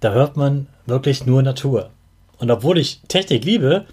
da 0.00 0.12
hört 0.12 0.36
man 0.36 0.66
wirklich 0.86 1.26
nur 1.26 1.42
Natur. 1.42 1.90
Und 2.38 2.50
obwohl 2.50 2.78
ich 2.78 3.02
Technik 3.08 3.44
liebe, 3.44 3.84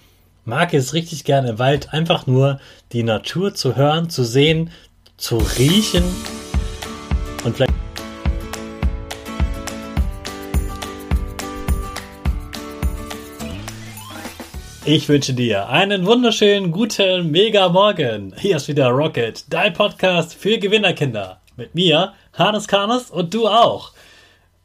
mag 0.46 0.74
ich 0.74 0.80
es 0.80 0.94
richtig 0.94 1.26
gerne 1.26 1.50
im 1.50 1.60
Wald 1.60 1.94
einfach 1.94 2.26
nur 2.28 2.60
die 2.94 3.04
Natur 3.04 3.54
zu 3.54 3.76
hören, 3.76 4.10
zu 4.10 4.24
sehen, 4.24 4.72
zu 5.18 5.38
riechen 5.38 6.04
und 7.44 7.56
vielleicht 7.56 7.74
Ich 14.86 15.10
wünsche 15.10 15.34
dir 15.34 15.68
einen 15.68 16.06
wunderschönen 16.06 16.72
guten 16.72 17.30
Mega 17.30 17.68
Morgen. 17.68 18.34
Hier 18.38 18.56
ist 18.56 18.70
wieder 18.70 18.88
Rocket, 18.88 19.44
dein 19.50 19.74
Podcast 19.74 20.34
für 20.34 20.58
Gewinnerkinder. 20.58 21.42
Mit 21.58 21.76
mir, 21.76 22.14
Hannes 22.32 22.70
Karnes 22.70 23.12
und 23.12 23.34
du 23.34 23.50
auch. 23.50 23.92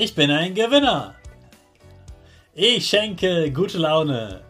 Ich 0.00 0.14
bin 0.14 0.30
ein 0.30 0.54
Gewinner. 0.54 1.16
Ich 2.54 2.86
schenke 2.86 3.50
gute 3.50 3.78
Laune. 3.78 4.42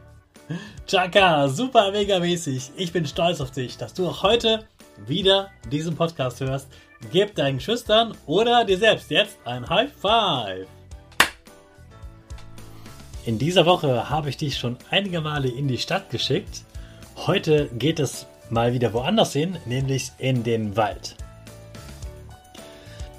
Chaka, 0.86 1.48
super 1.48 1.90
mega 1.90 2.18
mäßig. 2.18 2.72
Ich 2.76 2.92
bin 2.92 3.06
stolz 3.06 3.40
auf 3.40 3.50
dich, 3.50 3.78
dass 3.78 3.94
du 3.94 4.06
auch 4.06 4.22
heute 4.22 4.66
wieder 5.06 5.48
diesen 5.72 5.96
Podcast 5.96 6.40
hörst. 6.40 6.68
Gib 7.12 7.34
deinen 7.34 7.60
Schüchtern 7.60 8.14
oder 8.26 8.66
dir 8.66 8.76
selbst 8.76 9.10
jetzt 9.10 9.38
ein 9.46 9.66
High 9.66 9.90
Five. 9.90 10.66
In 13.24 13.38
dieser 13.38 13.64
Woche 13.64 14.10
habe 14.10 14.28
ich 14.28 14.36
dich 14.36 14.58
schon 14.58 14.76
einige 14.90 15.22
Male 15.22 15.48
in 15.48 15.66
die 15.66 15.78
Stadt 15.78 16.10
geschickt. 16.10 16.62
Heute 17.26 17.70
geht 17.72 18.00
es 18.00 18.26
mal 18.50 18.74
wieder 18.74 18.92
woanders 18.92 19.32
hin, 19.32 19.56
nämlich 19.64 20.12
in 20.18 20.42
den 20.44 20.76
Wald. 20.76 21.16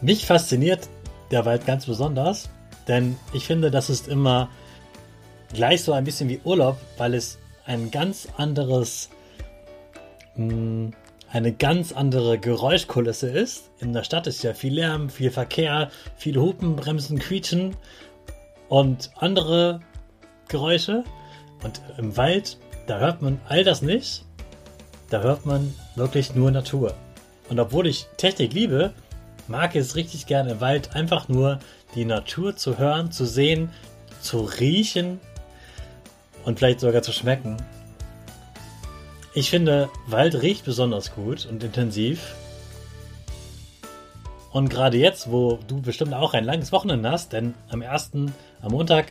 Mich 0.01 0.27
fasziniert 0.27 0.87
der 1.31 1.45
Wald 1.45 1.65
ganz 1.65 1.85
besonders, 1.85 2.49
denn 2.87 3.17
ich 3.33 3.45
finde, 3.45 3.71
das 3.71 3.89
ist 3.89 4.07
immer 4.07 4.49
gleich 5.53 5.83
so 5.83 5.93
ein 5.93 6.03
bisschen 6.03 6.29
wie 6.29 6.41
Urlaub, 6.43 6.77
weil 6.97 7.13
es 7.13 7.39
ein 7.65 7.91
ganz 7.91 8.27
anderes, 8.37 9.09
hm, 10.35 10.91
eine 11.31 11.53
ganz 11.53 11.91
andere 11.91 12.39
Geräuschkulisse 12.39 13.29
ist. 13.29 13.69
In 13.79 13.93
der 13.93 14.03
Stadt 14.03 14.25
ist 14.25 14.43
ja 14.43 14.53
viel 14.53 14.73
Lärm, 14.73 15.09
viel 15.09 15.29
Verkehr, 15.29 15.91
viele 16.15 16.41
Hupen, 16.41 16.75
Bremsen, 16.75 17.19
Quietschen 17.19 17.75
und 18.67 19.11
andere 19.15 19.81
Geräusche. 20.47 21.03
Und 21.63 21.81
im 21.97 22.17
Wald, 22.17 22.57
da 22.87 22.99
hört 22.99 23.21
man 23.21 23.39
all 23.47 23.63
das 23.63 23.81
nicht. 23.81 24.25
Da 25.09 25.21
hört 25.21 25.45
man 25.45 25.73
wirklich 25.95 26.33
nur 26.33 26.49
Natur. 26.49 26.95
Und 27.49 27.59
obwohl 27.59 27.87
ich 27.87 28.07
Technik 28.17 28.53
liebe, 28.53 28.93
mag 29.49 29.75
es 29.75 29.95
richtig 29.95 30.27
gerne 30.27 30.51
im 30.51 30.61
Wald 30.61 30.95
einfach 30.95 31.27
nur 31.27 31.59
die 31.95 32.05
Natur 32.05 32.55
zu 32.55 32.77
hören, 32.77 33.11
zu 33.11 33.25
sehen, 33.25 33.71
zu 34.21 34.41
riechen 34.41 35.19
und 36.45 36.59
vielleicht 36.59 36.79
sogar 36.79 37.01
zu 37.01 37.11
schmecken. 37.11 37.57
Ich 39.33 39.49
finde, 39.49 39.89
Wald 40.07 40.41
riecht 40.41 40.65
besonders 40.65 41.13
gut 41.13 41.45
und 41.45 41.63
intensiv. 41.63 42.35
Und 44.51 44.69
gerade 44.69 44.97
jetzt, 44.97 45.31
wo 45.31 45.59
du 45.67 45.81
bestimmt 45.81 46.13
auch 46.13 46.33
ein 46.33 46.43
langes 46.43 46.71
Wochenende 46.71 47.11
hast, 47.11 47.33
denn 47.33 47.53
am 47.69 47.83
1. 47.83 48.11
am 48.61 48.71
Montag 48.71 49.07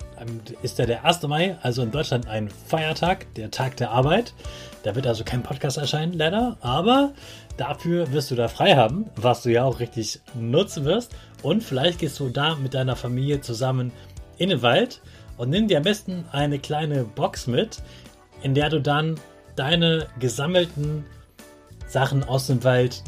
ist 0.62 0.78
ja 0.78 0.87
der 0.87 1.04
1. 1.04 1.22
Mai, 1.22 1.56
also 1.62 1.82
in 1.82 1.93
Deutschland 1.93 2.26
ein 2.26 2.49
Feiertag, 2.49 3.32
der 3.34 3.53
Tag 3.53 3.77
der 3.77 3.91
Arbeit. 3.93 4.34
Da 4.82 4.97
wird 4.97 5.06
also 5.06 5.22
kein 5.22 5.44
Podcast 5.44 5.78
erscheinen, 5.78 6.12
leider. 6.12 6.56
Aber 6.60 7.12
dafür 7.56 8.12
wirst 8.12 8.32
du 8.32 8.34
da 8.34 8.48
frei 8.48 8.75
haben, 8.75 9.06
was 9.15 9.43
du 9.43 9.53
ja 9.53 9.62
auch 9.62 9.78
richtig 9.78 10.21
nutzen 10.34 10.84
wirst. 10.84 11.15
Und 11.43 11.62
vielleicht 11.62 12.00
gehst 12.00 12.19
du 12.19 12.31
da 12.31 12.56
mit 12.56 12.75
deiner 12.75 12.97
Familie 12.97 13.41
zusammen 13.41 13.93
in 14.38 14.48
den 14.48 14.62
Wald 14.62 15.00
und 15.37 15.50
nimm 15.50 15.69
dir 15.69 15.78
am 15.78 15.84
besten 15.84 16.25
eine 16.32 16.59
kleine 16.59 17.04
Box 17.04 17.47
mit, 17.47 17.81
in 18.43 18.54
der 18.54 18.71
du 18.71 18.81
dann 18.81 19.21
deine 19.54 20.09
gesammelten 20.19 21.04
Sachen 21.87 22.25
aus 22.25 22.48
dem 22.48 22.65
Wald 22.65 23.04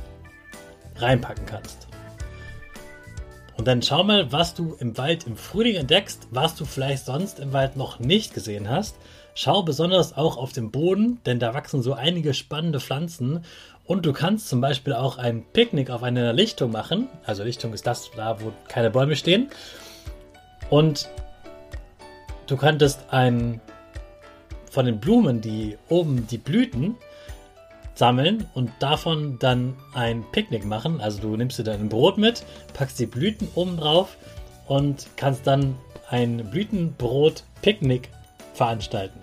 reinpacken 0.96 1.46
kannst. 1.46 1.89
Und 3.60 3.66
dann 3.66 3.82
schau 3.82 4.03
mal, 4.03 4.32
was 4.32 4.54
du 4.54 4.75
im 4.81 4.97
Wald 4.97 5.26
im 5.26 5.37
Frühling 5.37 5.76
entdeckst, 5.76 6.28
was 6.31 6.54
du 6.54 6.65
vielleicht 6.65 7.04
sonst 7.04 7.38
im 7.38 7.53
Wald 7.53 7.76
noch 7.76 7.98
nicht 7.98 8.32
gesehen 8.32 8.71
hast. 8.71 8.97
Schau 9.34 9.62
besonders 9.62 10.16
auch 10.16 10.38
auf 10.38 10.52
den 10.55 10.70
Boden, 10.70 11.20
denn 11.26 11.38
da 11.38 11.52
wachsen 11.52 11.82
so 11.82 11.93
einige 11.93 12.32
spannende 12.32 12.81
Pflanzen. 12.81 13.44
Und 13.84 14.06
du 14.06 14.14
kannst 14.14 14.49
zum 14.49 14.62
Beispiel 14.62 14.94
auch 14.94 15.19
ein 15.19 15.44
Picknick 15.52 15.90
auf 15.90 16.02
einer 16.02 16.32
Lichtung 16.32 16.70
machen. 16.70 17.08
Also 17.26 17.44
Lichtung 17.44 17.75
ist 17.75 17.87
das 17.87 18.11
da, 18.17 18.40
wo 18.40 18.50
keine 18.67 18.88
Bäume 18.88 19.14
stehen. 19.14 19.50
Und 20.70 21.11
Du 22.46 22.56
könntest 22.56 23.12
ein 23.12 23.61
von 24.73 24.87
den 24.87 24.99
Blumen, 25.00 25.43
die 25.43 25.76
oben 25.90 26.26
die 26.26 26.38
Blüten 26.38 26.96
sammeln 28.00 28.47
und 28.55 28.70
davon 28.79 29.38
dann 29.38 29.76
ein 29.93 30.25
Picknick 30.32 30.64
machen. 30.64 31.02
Also 31.02 31.20
du 31.20 31.37
nimmst 31.37 31.58
dir 31.58 31.64
dein 31.64 31.91
Brot 31.91 32.17
mit, 32.17 32.44
packst 32.73 32.99
die 32.99 33.05
Blüten 33.05 33.47
oben 33.55 33.76
drauf 33.76 34.17
und 34.67 35.06
kannst 35.17 35.47
dann 35.47 35.76
ein 36.08 36.50
Blütenbrot-Picknick 36.50 38.08
veranstalten. 38.55 39.20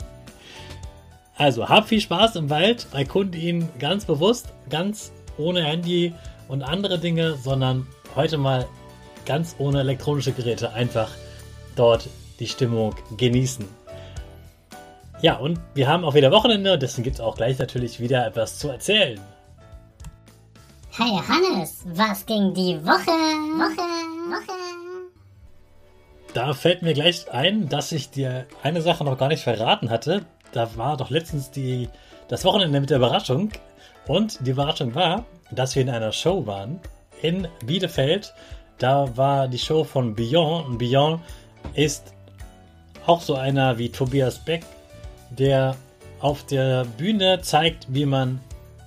Also 1.36 1.68
hab 1.68 1.88
viel 1.88 2.02
Spaß 2.02 2.36
im 2.36 2.52
Wald, 2.52 2.88
erkunde 2.94 3.38
ihn 3.40 3.68
ganz 3.80 4.06
bewusst, 4.06 4.54
ganz 4.70 5.12
ohne 5.40 5.64
Handy 5.64 6.14
und 6.48 6.62
andere 6.62 7.00
Dinge, 7.00 7.36
sondern 7.36 7.88
heute 8.16 8.38
mal 8.38 8.68
ganz 9.26 9.56
ohne 9.58 9.80
elektronische 9.80 10.34
Geräte 10.34 10.74
einfach 10.74 11.10
dort 11.76 12.08
die 12.40 12.48
Stimmung 12.48 12.96
genießen. 13.18 13.66
Ja, 15.22 15.38
und 15.38 15.60
wir 15.74 15.88
haben 15.88 16.06
auch 16.06 16.14
wieder 16.14 16.32
Wochenende, 16.32 16.78
deswegen 16.78 17.04
gibt 17.04 17.16
es 17.16 17.22
auch 17.22 17.36
gleich 17.36 17.58
natürlich 17.58 18.00
wieder 18.00 18.28
etwas 18.28 18.60
zu 18.60 18.70
erzählen. 18.70 19.20
Hey 20.92 21.20
Hannes, 21.28 21.84
was 21.86 22.26
ging 22.26 22.54
die 22.54 22.76
Woche? 22.86 23.12
Woche, 23.58 23.82
Woche. 24.32 24.58
Da 26.34 26.54
fällt 26.54 26.84
mir 26.84 26.94
gleich 26.94 27.32
ein, 27.32 27.68
dass 27.68 27.92
ich 27.92 28.12
dir 28.12 28.46
eine 28.62 28.82
Sache 28.82 29.04
noch 29.04 29.18
gar 29.18 29.30
nicht 29.30 29.44
verraten 29.44 29.90
hatte. 29.90 30.26
Da 30.52 30.76
war 30.76 30.98
doch 30.98 31.10
letztens 31.10 31.50
die, 31.50 31.90
das 32.28 32.46
Wochenende 32.46 32.80
mit 32.80 32.92
der 32.92 32.98
Überraschung. 32.98 33.52
Und 34.06 34.46
die 34.46 34.52
Überraschung 34.52 34.94
war, 34.94 35.26
dass 35.52 35.76
wir 35.76 35.82
in 35.82 35.90
einer 35.90 36.12
Show 36.12 36.46
waren 36.46 36.80
in 37.22 37.48
Bielefeld. 37.66 38.34
Da 38.78 39.18
war 39.18 39.48
die 39.48 39.58
Show 39.58 39.84
von 39.84 40.14
Beyond. 40.14 40.68
Und 40.68 40.78
Beyond 40.78 41.22
ist 41.74 42.14
auch 43.08 43.22
so 43.22 43.36
einer 43.36 43.78
wie 43.78 43.90
Tobias 43.90 44.38
Beck, 44.38 44.64
der 45.30 45.76
auf 46.20 46.46
der 46.46 46.86
Bühne 46.86 47.42
zeigt, 47.42 47.88
wie 47.90 48.06
man 48.06 48.40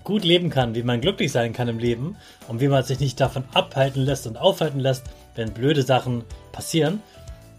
gut 0.05 0.25
leben 0.25 0.51
kann, 0.51 0.75
wie 0.75 0.83
man 0.83 1.01
glücklich 1.01 1.31
sein 1.31 1.53
kann 1.53 1.69
im 1.69 1.79
Leben 1.79 2.17
und 2.49 2.61
wie 2.61 2.69
man 2.69 2.83
sich 2.83 3.01
nicht 3.01 3.21
davon 3.21 3.45
abhalten 3.55 4.03
lässt 4.03 4.27
und 4.27 4.37
aufhalten 4.37 4.81
lässt, 4.81 5.05
wenn 5.35 5.53
blöde 5.53 5.83
Sachen 5.83 6.25
passieren. 6.53 7.03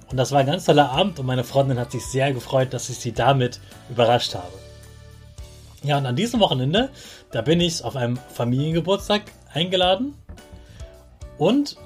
Und 0.09 0.17
das 0.17 0.31
war 0.31 0.41
ein 0.41 0.47
ganz 0.47 0.65
toller 0.65 0.89
Abend 0.89 1.19
und 1.19 1.25
meine 1.25 1.43
Freundin 1.43 1.79
hat 1.79 1.91
sich 1.91 2.05
sehr 2.05 2.33
gefreut, 2.33 2.73
dass 2.73 2.89
ich 2.89 2.97
sie 2.97 3.13
damit 3.13 3.59
überrascht 3.89 4.35
habe. 4.35 4.51
Ja, 5.83 5.97
und 5.97 6.05
an 6.05 6.15
diesem 6.15 6.39
Wochenende, 6.41 6.89
da 7.31 7.41
bin 7.41 7.61
ich 7.61 7.83
auf 7.83 7.95
einem 7.95 8.17
Familiengeburtstag 8.17 9.21
eingeladen 9.53 10.15
und 11.37 11.77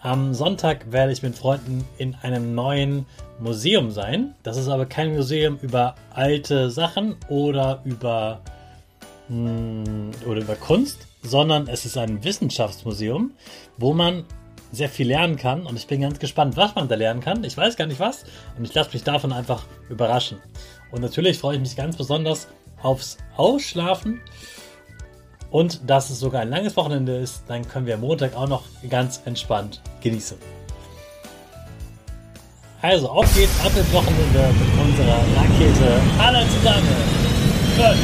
am 0.00 0.34
Sonntag 0.34 0.92
werde 0.92 1.12
ich 1.12 1.22
mit 1.22 1.34
Freunden 1.34 1.84
in 1.96 2.14
einem 2.16 2.54
neuen 2.54 3.06
Museum 3.38 3.90
sein. 3.90 4.34
Das 4.42 4.56
ist 4.56 4.68
aber 4.68 4.86
kein 4.86 5.14
Museum 5.14 5.58
über 5.60 5.94
alte 6.12 6.70
Sachen 6.70 7.16
oder 7.28 7.80
über, 7.84 8.40
mh, 9.28 9.84
hm, 9.86 10.10
oder 10.26 10.40
über 10.40 10.54
Kunst, 10.54 11.06
sondern 11.22 11.68
es 11.68 11.84
ist 11.84 11.96
ein 11.96 12.22
Wissenschaftsmuseum, 12.22 13.32
wo 13.76 13.92
man 13.92 14.24
sehr 14.72 14.88
viel 14.88 15.08
lernen 15.08 15.36
kann. 15.36 15.66
Und 15.66 15.76
ich 15.76 15.86
bin 15.86 16.00
ganz 16.00 16.18
gespannt, 16.18 16.56
was 16.56 16.74
man 16.74 16.88
da 16.88 16.94
lernen 16.94 17.20
kann. 17.20 17.44
Ich 17.44 17.56
weiß 17.56 17.76
gar 17.76 17.86
nicht 17.86 18.00
was. 18.00 18.24
Und 18.58 18.64
ich 18.64 18.74
lasse 18.74 18.90
mich 18.92 19.04
davon 19.04 19.32
einfach 19.32 19.64
überraschen. 19.88 20.38
Und 20.90 21.00
natürlich 21.00 21.38
freue 21.38 21.56
ich 21.56 21.60
mich 21.60 21.76
ganz 21.76 21.96
besonders 21.96 22.48
aufs 22.82 23.18
Ausschlafen. 23.36 24.20
Und 25.50 25.88
dass 25.88 26.10
es 26.10 26.18
sogar 26.18 26.42
ein 26.42 26.50
langes 26.50 26.76
Wochenende 26.76 27.16
ist, 27.16 27.44
dann 27.46 27.66
können 27.68 27.86
wir 27.86 27.96
Montag 27.96 28.36
auch 28.36 28.48
noch 28.48 28.64
ganz 28.90 29.22
entspannt 29.24 29.80
genießen. 30.02 30.53
Also, 32.84 33.08
auf 33.08 33.34
geht's 33.34 33.58
ab 33.64 33.72
ins 33.74 33.90
Wochenende 33.94 34.52
mit 34.60 34.68
unserer 34.78 35.20
Rakete. 35.34 36.02
Alle 36.18 36.46
zusammen. 36.50 36.86
5, 37.78 37.96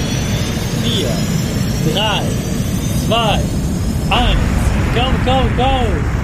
4, 1.85 1.93
3, 1.93 2.23
2, 3.07 3.41
1. 4.09 4.39
Go, 4.95 5.03
go, 5.27 5.39
go! 5.59 6.20